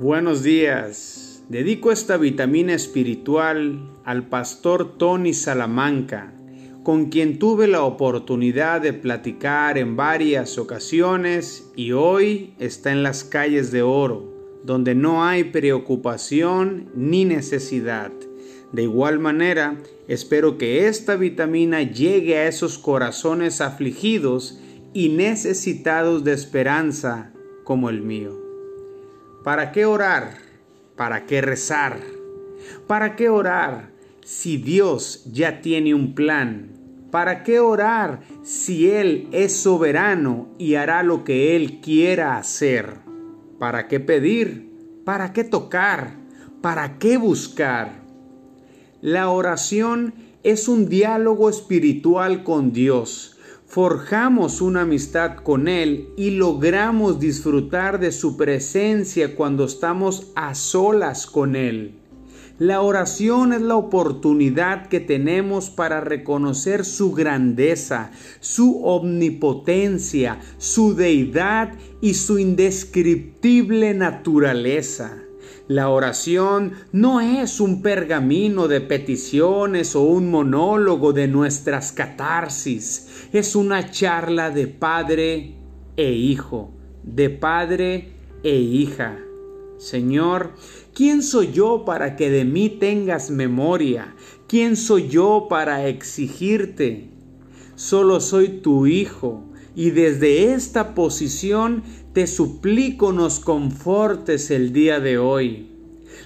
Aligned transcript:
Buenos 0.00 0.42
días. 0.42 1.44
Dedico 1.48 1.92
esta 1.92 2.16
vitamina 2.16 2.74
espiritual 2.74 3.78
al 4.04 4.26
pastor 4.26 4.98
Tony 4.98 5.32
Salamanca, 5.32 6.32
con 6.82 7.10
quien 7.10 7.38
tuve 7.38 7.68
la 7.68 7.84
oportunidad 7.84 8.80
de 8.80 8.92
platicar 8.92 9.78
en 9.78 9.94
varias 9.94 10.58
ocasiones 10.58 11.70
y 11.76 11.92
hoy 11.92 12.54
está 12.58 12.90
en 12.90 13.04
las 13.04 13.22
calles 13.22 13.70
de 13.70 13.82
oro, 13.82 14.34
donde 14.64 14.96
no 14.96 15.24
hay 15.24 15.44
preocupación 15.44 16.90
ni 16.96 17.24
necesidad. 17.24 18.10
De 18.72 18.82
igual 18.82 19.20
manera, 19.20 19.80
espero 20.08 20.58
que 20.58 20.88
esta 20.88 21.14
vitamina 21.14 21.82
llegue 21.82 22.38
a 22.38 22.48
esos 22.48 22.78
corazones 22.78 23.60
afligidos 23.60 24.58
y 24.92 25.10
necesitados 25.10 26.24
de 26.24 26.32
esperanza 26.32 27.32
como 27.62 27.90
el 27.90 28.02
mío. 28.02 28.43
¿Para 29.44 29.72
qué 29.72 29.84
orar? 29.84 30.38
¿Para 30.96 31.26
qué 31.26 31.42
rezar? 31.42 32.00
¿Para 32.86 33.14
qué 33.14 33.28
orar 33.28 33.90
si 34.24 34.56
Dios 34.56 35.22
ya 35.30 35.60
tiene 35.60 35.92
un 35.92 36.14
plan? 36.14 36.70
¿Para 37.10 37.42
qué 37.42 37.60
orar 37.60 38.20
si 38.42 38.90
Él 38.90 39.28
es 39.32 39.54
soberano 39.54 40.48
y 40.56 40.76
hará 40.76 41.02
lo 41.02 41.24
que 41.24 41.56
Él 41.56 41.82
quiera 41.82 42.38
hacer? 42.38 42.94
¿Para 43.58 43.86
qué 43.86 44.00
pedir? 44.00 45.02
¿Para 45.04 45.34
qué 45.34 45.44
tocar? 45.44 46.14
¿Para 46.62 46.98
qué 46.98 47.18
buscar? 47.18 48.02
La 49.02 49.28
oración 49.28 50.14
es 50.42 50.68
un 50.68 50.88
diálogo 50.88 51.50
espiritual 51.50 52.44
con 52.44 52.72
Dios 52.72 53.33
forjamos 53.74 54.60
una 54.60 54.82
amistad 54.82 55.34
con 55.34 55.66
Él 55.66 56.10
y 56.16 56.30
logramos 56.30 57.18
disfrutar 57.18 57.98
de 57.98 58.12
su 58.12 58.36
presencia 58.36 59.34
cuando 59.34 59.64
estamos 59.64 60.30
a 60.36 60.54
solas 60.54 61.26
con 61.26 61.56
Él. 61.56 61.96
La 62.60 62.82
oración 62.82 63.52
es 63.52 63.62
la 63.62 63.74
oportunidad 63.74 64.86
que 64.86 65.00
tenemos 65.00 65.70
para 65.70 66.00
reconocer 66.00 66.84
su 66.84 67.14
grandeza, 67.14 68.12
su 68.38 68.84
omnipotencia, 68.84 70.38
su 70.58 70.94
deidad 70.94 71.72
y 72.00 72.14
su 72.14 72.38
indescriptible 72.38 73.92
naturaleza. 73.92 75.23
La 75.66 75.88
oración 75.88 76.72
no 76.92 77.22
es 77.22 77.58
un 77.58 77.80
pergamino 77.80 78.68
de 78.68 78.82
peticiones 78.82 79.96
o 79.96 80.02
un 80.02 80.30
monólogo 80.30 81.14
de 81.14 81.26
nuestras 81.26 81.90
catarsis, 81.90 83.28
es 83.32 83.56
una 83.56 83.90
charla 83.90 84.50
de 84.50 84.66
padre 84.66 85.54
e 85.96 86.12
hijo, 86.12 86.70
de 87.02 87.30
padre 87.30 88.12
e 88.42 88.56
hija. 88.56 89.18
Señor, 89.78 90.52
¿quién 90.92 91.22
soy 91.22 91.52
yo 91.52 91.86
para 91.86 92.14
que 92.14 92.28
de 92.28 92.44
mí 92.44 92.68
tengas 92.68 93.30
memoria? 93.30 94.14
¿Quién 94.46 94.76
soy 94.76 95.08
yo 95.08 95.46
para 95.48 95.86
exigirte? 95.88 97.08
Solo 97.74 98.20
soy 98.20 98.60
tu 98.60 98.86
hijo 98.86 99.44
y 99.74 99.90
desde 99.90 100.52
esta 100.54 100.94
posición 100.94 101.82
te 102.12 102.26
suplico 102.26 103.12
nos 103.12 103.40
confortes 103.40 104.50
el 104.50 104.72
día 104.72 105.00
de 105.00 105.18
hoy. 105.18 105.70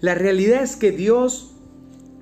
La 0.00 0.14
realidad 0.14 0.62
es 0.62 0.76
que 0.76 0.92
Dios 0.92 1.54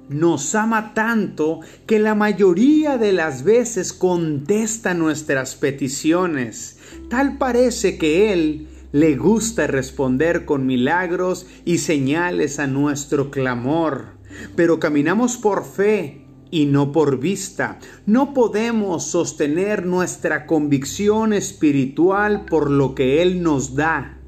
nos 0.08 0.54
ama 0.54 0.94
tanto 0.94 1.60
que 1.86 1.98
la 1.98 2.14
mayoría 2.14 2.98
de 2.98 3.12
las 3.12 3.44
veces 3.44 3.92
contesta 3.92 4.94
nuestras 4.94 5.54
peticiones. 5.54 6.78
Tal 7.08 7.38
parece 7.38 7.98
que 7.98 8.32
Él 8.32 8.68
le 8.92 9.16
gusta 9.16 9.66
responder 9.66 10.44
con 10.44 10.66
milagros 10.66 11.46
y 11.64 11.78
señales 11.78 12.58
a 12.58 12.66
nuestro 12.66 13.30
clamor. 13.30 14.18
Pero 14.56 14.78
caminamos 14.78 15.36
por 15.36 15.64
fe 15.64 16.21
y 16.52 16.66
no 16.66 16.92
por 16.92 17.18
vista. 17.18 17.80
No 18.06 18.32
podemos 18.34 19.04
sostener 19.04 19.84
nuestra 19.84 20.46
convicción 20.46 21.32
espiritual 21.32 22.44
por 22.44 22.70
lo 22.70 22.94
que 22.94 23.22
Él 23.22 23.42
nos 23.42 23.74
da, 23.74 24.18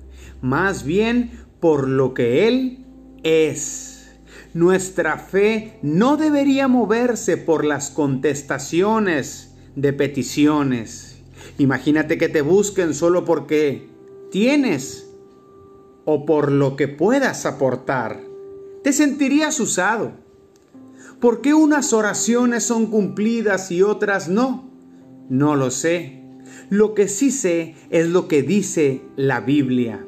más 0.41 0.85
bien 0.85 1.31
por 1.61 1.87
lo 1.87 2.15
que 2.15 2.49
Él 2.49 2.85
es. 3.23 4.11
Nuestra 4.55 5.19
fe 5.19 5.79
no 5.83 6.17
debería 6.17 6.67
moverse 6.67 7.37
por 7.37 7.65
las 7.65 7.91
contestaciones 7.91 9.55
de 9.77 9.93
peticiones. 9.93 11.19
Imagínate 11.59 12.17
que 12.17 12.29
te 12.29 12.41
busquen 12.41 12.95
solo 12.95 13.25
porque 13.25 13.91
tienes 14.31 15.11
o 16.07 16.25
por 16.25 16.51
lo 16.51 16.77
que 16.77 16.89
puedas 16.89 17.45
aportar. 17.45 18.23
Te 18.83 18.93
sentirías 18.93 19.61
usado 19.61 20.24
¿Por 21.21 21.41
qué 21.41 21.55
unas 21.55 21.93
oraciones 21.93 22.65
son 22.65 22.87
cumplidas 22.87 23.71
y 23.71 23.83
otras 23.83 24.29
no? 24.29 24.71
No 25.29 25.57
lo 25.57 25.71
sé. 25.71 26.21
Lo 26.71 26.95
que 26.95 27.09
sí 27.09 27.31
sé 27.31 27.75
es 27.91 28.09
lo 28.09 28.29
que 28.29 28.43
dice 28.43 29.03
la 29.17 29.41
Biblia. 29.41 30.05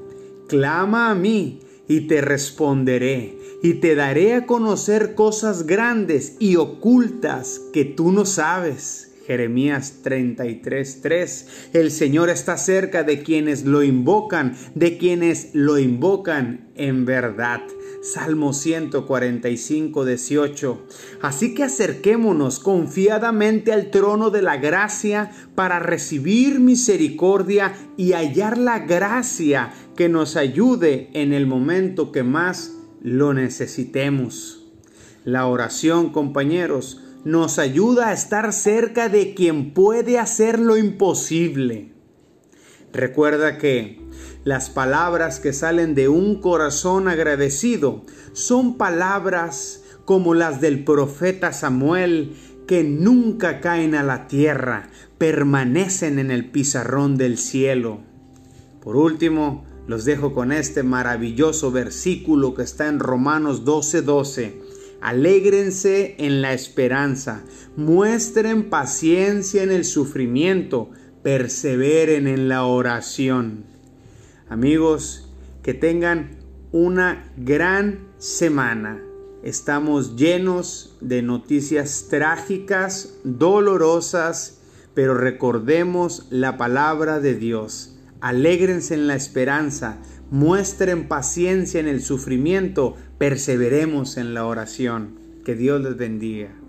Clama 0.48 1.10
a 1.10 1.14
mí 1.14 1.60
y 1.88 2.02
te 2.02 2.20
responderé 2.20 3.38
y 3.62 3.74
te 3.74 3.94
daré 3.94 4.34
a 4.34 4.46
conocer 4.46 5.14
cosas 5.14 5.66
grandes 5.66 6.36
y 6.38 6.56
ocultas 6.56 7.60
que 7.72 7.84
tú 7.84 8.12
no 8.12 8.24
sabes. 8.24 9.12
Jeremías 9.26 10.02
33:3 10.04 11.46
El 11.72 11.90
Señor 11.90 12.30
está 12.30 12.56
cerca 12.56 13.02
de 13.02 13.22
quienes 13.22 13.64
lo 13.64 13.82
invocan, 13.82 14.56
de 14.74 14.98
quienes 14.98 15.50
lo 15.52 15.78
invocan 15.78 16.68
en 16.76 17.04
verdad. 17.06 17.62
Salmo 18.06 18.52
145, 18.52 20.04
18. 20.04 20.86
Así 21.22 21.54
que 21.54 21.64
acerquémonos 21.64 22.60
confiadamente 22.60 23.72
al 23.72 23.90
trono 23.90 24.30
de 24.30 24.42
la 24.42 24.58
gracia 24.58 25.32
para 25.56 25.80
recibir 25.80 26.60
misericordia 26.60 27.74
y 27.96 28.12
hallar 28.12 28.58
la 28.58 28.78
gracia 28.78 29.72
que 29.96 30.08
nos 30.08 30.36
ayude 30.36 31.10
en 31.14 31.32
el 31.32 31.48
momento 31.48 32.12
que 32.12 32.22
más 32.22 32.74
lo 33.02 33.34
necesitemos. 33.34 34.64
La 35.24 35.46
oración, 35.46 36.10
compañeros, 36.10 37.02
nos 37.24 37.58
ayuda 37.58 38.10
a 38.10 38.12
estar 38.12 38.52
cerca 38.52 39.08
de 39.08 39.34
quien 39.34 39.74
puede 39.74 40.20
hacer 40.20 40.60
lo 40.60 40.76
imposible. 40.76 41.95
Recuerda 42.96 43.58
que 43.58 44.00
las 44.44 44.70
palabras 44.70 45.38
que 45.38 45.52
salen 45.52 45.94
de 45.94 46.08
un 46.08 46.40
corazón 46.40 47.08
agradecido 47.08 48.06
son 48.32 48.78
palabras 48.78 49.82
como 50.06 50.32
las 50.32 50.62
del 50.62 50.82
profeta 50.82 51.52
Samuel 51.52 52.36
que 52.66 52.84
nunca 52.84 53.60
caen 53.60 53.94
a 53.94 54.02
la 54.02 54.28
tierra, 54.28 54.88
permanecen 55.18 56.18
en 56.18 56.30
el 56.30 56.50
pizarrón 56.50 57.18
del 57.18 57.36
cielo. 57.36 58.00
Por 58.80 58.96
último, 58.96 59.66
los 59.86 60.06
dejo 60.06 60.32
con 60.32 60.50
este 60.50 60.82
maravilloso 60.82 61.70
versículo 61.70 62.54
que 62.54 62.62
está 62.62 62.88
en 62.88 62.98
Romanos 62.98 63.66
12:12. 63.66 64.54
Alégrense 65.02 66.14
en 66.18 66.40
la 66.40 66.54
esperanza, 66.54 67.42
muestren 67.76 68.70
paciencia 68.70 69.62
en 69.62 69.70
el 69.70 69.84
sufrimiento, 69.84 70.90
perseveren 71.26 72.28
en 72.28 72.48
la 72.48 72.66
oración. 72.66 73.64
Amigos, 74.48 75.28
que 75.64 75.74
tengan 75.74 76.36
una 76.70 77.32
gran 77.36 78.06
semana. 78.16 79.02
Estamos 79.42 80.14
llenos 80.14 80.96
de 81.00 81.22
noticias 81.22 82.06
trágicas, 82.08 83.18
dolorosas, 83.24 84.60
pero 84.94 85.14
recordemos 85.14 86.28
la 86.30 86.56
palabra 86.56 87.18
de 87.18 87.34
Dios. 87.34 87.98
Alégrense 88.20 88.94
en 88.94 89.08
la 89.08 89.16
esperanza, 89.16 89.98
muestren 90.30 91.08
paciencia 91.08 91.80
en 91.80 91.88
el 91.88 92.02
sufrimiento, 92.02 92.94
perseveremos 93.18 94.16
en 94.16 94.32
la 94.32 94.46
oración. 94.46 95.18
Que 95.44 95.56
Dios 95.56 95.80
les 95.80 95.96
bendiga. 95.96 96.65